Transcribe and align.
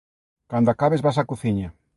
Cando 0.51 0.69
acabes 0.71 1.03
vas 1.05 1.19
á 1.21 1.23
cociña 1.31 1.67